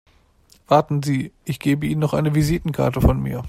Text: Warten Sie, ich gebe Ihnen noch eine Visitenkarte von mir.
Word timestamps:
Warten 0.67 1.03
Sie, 1.03 1.31
ich 1.45 1.59
gebe 1.59 1.85
Ihnen 1.85 2.01
noch 2.01 2.15
eine 2.15 2.33
Visitenkarte 2.33 3.01
von 3.01 3.21
mir. 3.21 3.39